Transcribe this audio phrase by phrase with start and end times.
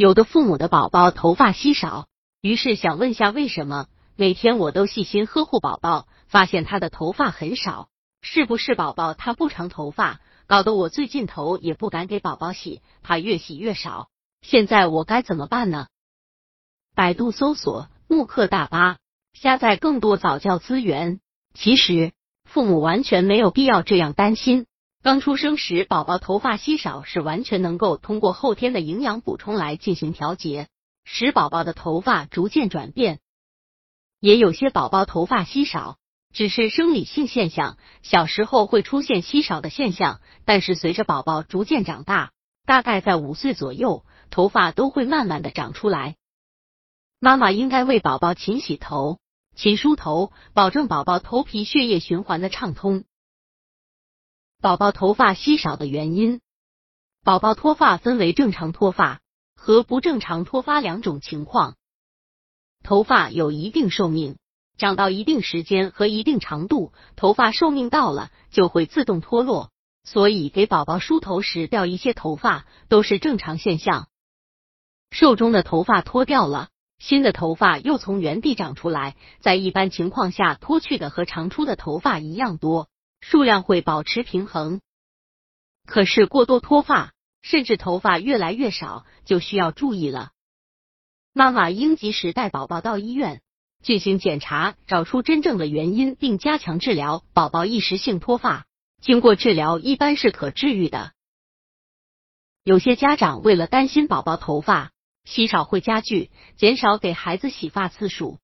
[0.00, 2.06] 有的父母的宝宝头发稀少，
[2.40, 3.86] 于是想问下为什么？
[4.16, 7.90] 每天我都细心呵护宝宝，发现他的头发很少，
[8.22, 14.08] 是不是宝宝他不长头发，搞得我最近头也不敢给宝宝洗，怕越洗越少。
[14.40, 15.88] 现在我该怎么办呢？
[16.94, 18.96] 百度搜索慕课大巴，
[19.34, 21.20] 下载更多早教资源。
[21.52, 22.12] 其实
[22.46, 24.64] 父母完全没有必要这样担心。
[25.02, 30.68] 刚出生时，宝宝头发稀少是完全能够通过后天的营养补充来进行调节，
[31.04, 33.18] 使宝宝的头发逐渐转变。
[34.20, 35.96] 也有些宝宝头发稀少，
[36.34, 42.32] 只是生理性现象，小时候会出现稀少的现象，但是随着宝宝逐渐长大，
[42.66, 46.16] 大概在五岁左右，头发都会慢慢的长出来。
[47.18, 49.18] 妈妈应该为宝宝勤洗头、
[49.56, 53.04] 勤梳头，保证宝宝头皮血液循环的畅通。
[54.62, 56.42] 宝宝头发稀少的原因，
[57.24, 59.20] 宝宝脱发分为正常脱发
[59.56, 61.76] 和不正常脱发两种情况。
[62.82, 64.36] 头发有一定寿命，
[64.76, 69.70] 长到一定时间和一定长度，头发寿命到了就会自动脱落。
[70.04, 74.08] 所以给宝宝梳头时掉一些头发都是正常现象。
[75.10, 82.89] 寿中的头发脱掉了，新的头发又从原地长出来，在一般情况下脱去的和长出的头发一样多。
[83.20, 84.80] 数量会保持平衡，
[85.86, 90.32] 可是过多脱发，甚至头发越来越少，就需要注意了。
[91.32, 93.42] 妈妈应及时带宝宝到医院
[93.82, 97.24] 进行检查，找出真正的原因，并加强治疗。
[97.32, 98.66] 宝宝一时性脱发，
[99.00, 101.12] 经过治疗一般是可治愈的。
[102.64, 104.90] 有些家长为了担心宝宝头发
[105.24, 108.38] 稀少会加剧，减少给孩子洗发次数。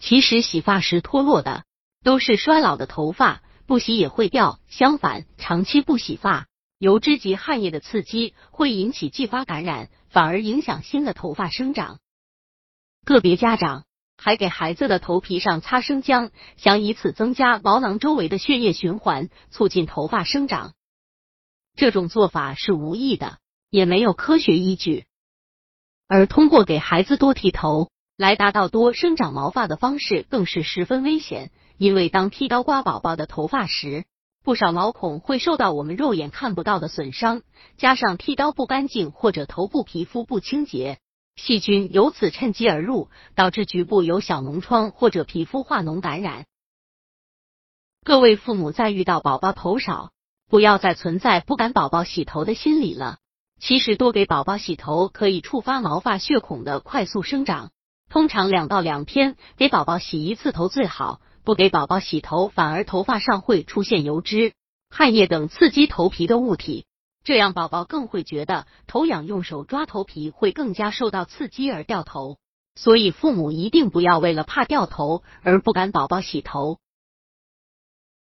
[0.00, 1.64] 其实洗发时脱落的
[2.02, 3.42] 都是衰老的头发。
[3.66, 6.46] 不洗也会掉，相反，长期不洗发，
[6.78, 11.98] 油脂及汗液的刺激会引起继发感染，反而影响新的头发生长。
[13.04, 13.84] 个别家长
[14.16, 20.74] 还给孩子的头皮上擦生姜，想以此增加毛囊周围的血液循环，促进头发生长。
[21.74, 23.38] 这种做法是无益的，
[23.70, 25.06] 也没有科学依据。
[26.06, 31.50] 而通过给孩子多剃头来达到多生长毛发的方式，更是十分危险。
[31.76, 34.04] 因为当剃刀刮宝宝的头发时，
[34.42, 37.42] 不少毛孔会受到我们肉眼看不到的损伤，
[37.76, 40.98] 加上剃刀不干净或者头部皮肤不清洁，
[41.34, 46.44] 细菌由此趁机而入，导致局部有小脓疮或者皮肤化脓感染。
[48.04, 50.10] 各位父母在遇到宝宝头少，
[50.50, 53.18] 不要再存在不敢宝宝洗头的心理了。
[53.58, 57.70] 其实多给宝宝洗头可以触发毛发血孔的快速生长，
[58.10, 61.20] 通常两到两天给宝宝洗一次头最好。
[61.44, 64.54] 不给宝宝洗头，反而头发上会出现油脂、
[64.88, 66.86] 汗液等刺激头皮的物体，
[67.22, 72.38] 这样宝宝更会觉得头痒，用手抓头皮会更加受到刺激而掉头。
[72.76, 76.78] 所以父母一定不要为了怕掉头而不敢宝宝洗头。